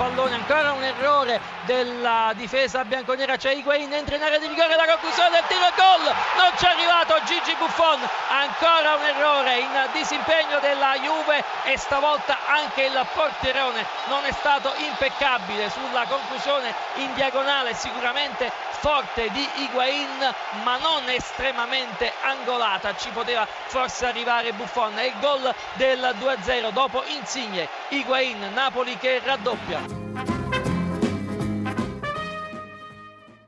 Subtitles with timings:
[0.00, 4.86] Pallone, ancora un errore della difesa bianconera, c'è Higuain, entra in area di rigore, la
[4.86, 8.00] conclusione del tiro e gol, non c'è arrivato Gigi Buffon,
[8.30, 14.72] ancora un errore in disimpegno della Juve e stavolta anche il porterone non è stato
[14.78, 23.46] impeccabile sulla conclusione in diagonale, sicuramente forte di Higuain ma non estremamente angolata, ci poteva
[23.66, 29.89] forse arrivare Buffon, è il gol del 2-0 dopo Insigne, Higuain, Napoli che raddoppia.
[29.90, 30.59] Thank you.